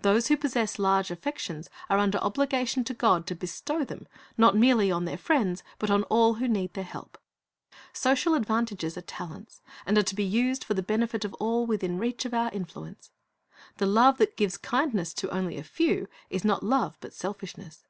[0.00, 4.90] Those who possess large affections are under obligation to God to bestow them, not merely
[4.90, 7.18] on their friends, but on all who need their help.
[7.92, 11.98] Social advantages are talents, and are to be used for the benefit of all within
[11.98, 13.10] reach of our influence.
[13.76, 17.84] The love that gives kindness to only a few is not love, but selfishness.